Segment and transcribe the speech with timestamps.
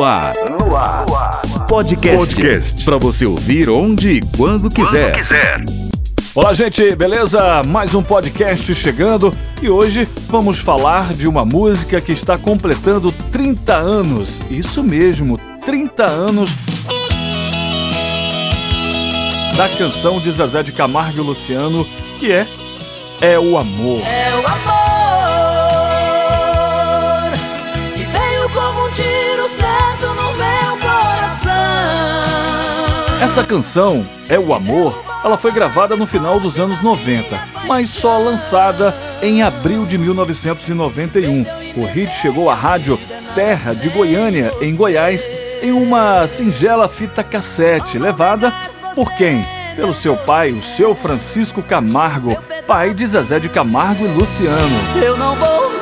[0.00, 0.34] No ar.
[0.48, 1.04] No ar.
[1.68, 2.34] Podcast.
[2.34, 2.84] Podcast.
[2.86, 5.10] Para você ouvir onde e quando quiser.
[5.10, 5.64] Quando quiser.
[6.34, 7.62] Olá, gente, beleza?
[7.64, 13.74] Mais um podcast chegando e hoje vamos falar de uma música que está completando 30
[13.76, 14.40] anos.
[14.50, 16.50] Isso mesmo, 30 anos
[19.54, 21.86] da canção de Zezé de Camargo e Luciano,
[22.18, 22.46] que é
[23.20, 24.00] É o Amor.
[24.06, 24.79] É o amor.
[33.20, 38.18] Essa canção, É o Amor, ela foi gravada no final dos anos 90, mas só
[38.18, 41.44] lançada em abril de 1991.
[41.76, 42.98] O hit chegou à rádio
[43.34, 45.28] Terra de Goiânia, em Goiás,
[45.62, 48.50] em uma singela fita cassete, levada
[48.94, 49.44] por quem?
[49.76, 54.78] Pelo seu pai, o seu Francisco Camargo, pai de Zezé de Camargo e Luciano.
[55.02, 55.79] Eu não vou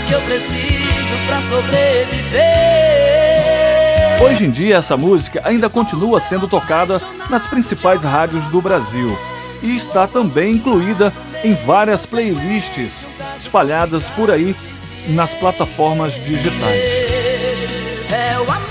[0.00, 2.42] que eu preciso para sobreviver.
[4.22, 6.98] Hoje em dia, essa música ainda continua sendo tocada
[7.28, 9.18] nas principais rádios do Brasil
[9.62, 11.12] e está também incluída
[11.44, 13.04] em várias playlists
[13.38, 14.56] espalhadas por aí
[15.08, 16.80] nas plataformas digitais.
[18.10, 18.62] É o amor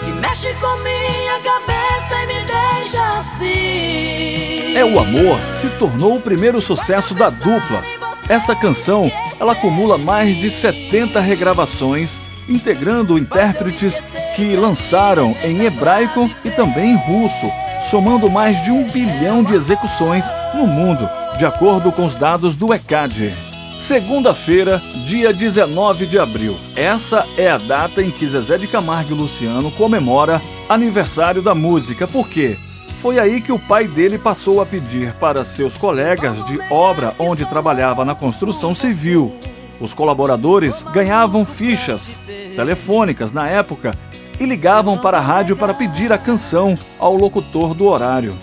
[0.00, 4.51] que mexe com minha cabeça e me deixa assim.
[4.74, 7.82] É o Amor se tornou o primeiro sucesso da dupla.
[8.26, 14.00] Essa canção, ela acumula mais de 70 regravações, integrando intérpretes
[14.34, 17.46] que lançaram em hebraico e também em russo,
[17.90, 21.06] somando mais de um bilhão de execuções no mundo,
[21.36, 23.34] de acordo com os dados do ECAD.
[23.78, 26.56] Segunda-feira, dia 19 de abril.
[26.74, 32.08] Essa é a data em que Zezé de Camargo e Luciano comemora aniversário da música.
[32.08, 32.56] Por quê?
[33.02, 37.44] Foi aí que o pai dele passou a pedir para seus colegas de obra onde
[37.44, 39.34] trabalhava na construção civil.
[39.80, 42.14] Os colaboradores ganhavam fichas
[42.54, 43.92] telefônicas na época
[44.38, 48.36] e ligavam para a rádio para pedir a canção ao locutor do horário.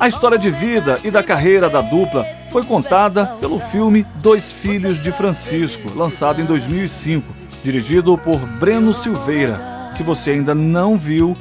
[0.00, 5.00] A história de vida e da carreira da dupla foi contada pelo filme Dois Filhos
[5.00, 9.56] de Francisco, lançado em 2005, dirigido por Breno Silveira.
[9.96, 11.36] Se você ainda não viu,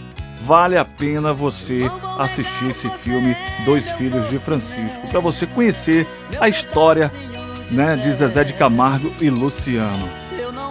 [0.46, 1.90] vale a pena você
[2.20, 6.08] assistir esse filme Dois Filhos de Francisco, para você conhecer
[6.40, 7.12] a história
[7.72, 10.08] né, de Zezé de Camargo e Luciano.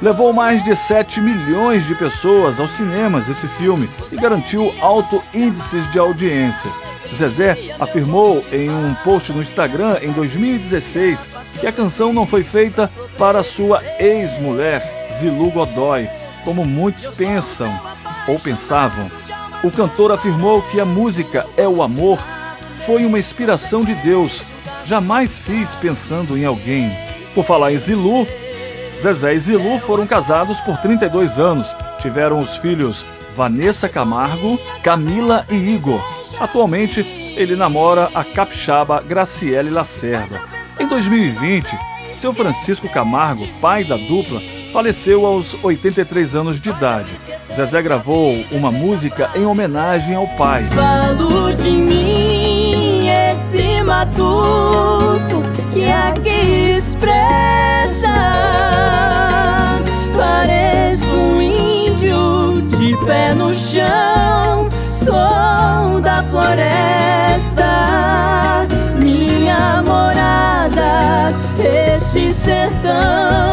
[0.01, 5.91] Levou mais de 7 milhões de pessoas aos cinemas esse filme e garantiu alto índices
[5.91, 6.71] de audiência.
[7.15, 11.29] Zezé afirmou em um post no Instagram em 2016
[11.61, 14.83] que a canção não foi feita para sua ex-mulher,
[15.19, 16.09] Zilu Godoy,
[16.45, 17.73] como muitos pensam
[18.27, 19.22] ou pensavam.
[19.65, 22.19] O cantor afirmou que a música É o Amor
[22.85, 24.43] foi uma inspiração de Deus.
[24.85, 26.91] Jamais fiz pensando em alguém.
[27.33, 28.27] Por falar em Zilu,
[29.01, 31.77] Zezé e Zilu foram casados por 32 anos.
[32.01, 33.07] Tiveram os filhos
[33.37, 36.01] Vanessa Camargo, Camila e Igor.
[36.41, 37.01] Atualmente,
[37.37, 40.41] ele namora a capixaba Graciele Lacerda.
[40.81, 41.69] Em 2020,
[42.15, 44.41] seu Francisco Camargo, pai da dupla,
[44.73, 47.11] faleceu aos 83 anos de idade.
[47.55, 50.65] Zezé gravou uma música em homenagem ao pai.
[50.65, 58.09] Falo de mim, esse matuto que aqui expressa.
[60.17, 67.67] Pareço um índio de pé no chão, sou da floresta,
[68.99, 73.52] minha morada, esse sertão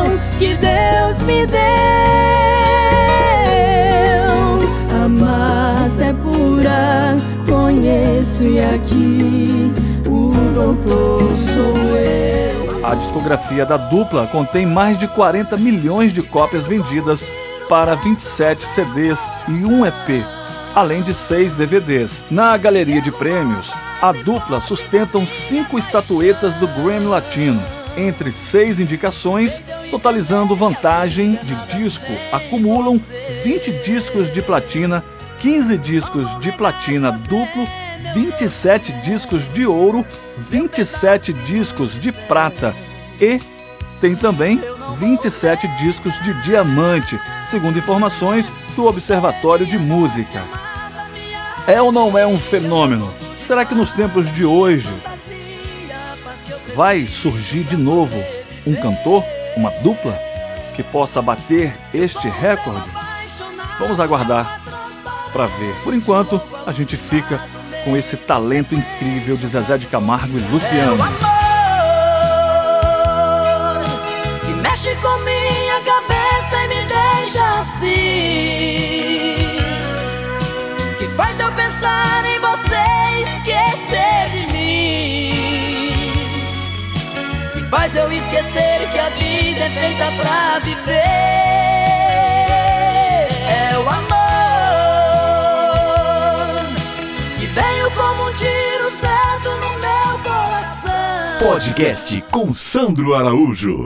[8.76, 9.72] aqui
[10.08, 12.86] o doutor sou eu.
[12.86, 17.24] A discografia da dupla contém mais de 40 milhões de cópias vendidas
[17.68, 20.26] para 27 CDs e um EP,
[20.76, 22.24] além de seis DVDs.
[22.32, 23.72] Na galeria de prêmios,
[24.02, 27.62] a dupla sustentam cinco estatuetas do Grammy Latino,
[27.98, 29.62] entre seis indicações,
[29.92, 33.00] totalizando vantagem de disco, acumulam
[33.44, 35.04] 20 discos de platina
[35.40, 37.66] 15 discos de platina duplo,
[38.14, 40.06] 27 discos de ouro,
[40.38, 42.74] 27 discos de prata
[43.20, 43.40] e
[44.00, 44.62] tem também
[44.98, 50.42] 27 discos de diamante, segundo informações do Observatório de Música.
[51.68, 53.14] É ou não é um fenômeno?
[53.40, 54.90] Será que nos tempos de hoje
[56.76, 58.24] vai surgir de novo
[58.66, 59.24] um cantor,
[59.56, 60.18] uma dupla,
[60.76, 62.90] que possa bater este recorde?
[63.78, 64.62] Vamos aguardar
[65.32, 65.76] para ver.
[65.84, 67.40] Por enquanto, a gente fica
[67.84, 70.98] com esse talento incrível de Zezé de Camargo e Luciano.
[71.04, 71.08] É
[74.46, 77.90] que mexe com minha cabeça e me deixa assim.
[80.98, 82.86] Que faz eu pensar em você
[83.24, 86.12] esquecer de mim.
[87.54, 91.49] Que faz eu esquecer que a vida é feita pra viver.
[101.40, 103.78] Podcast com Sandro Araújo.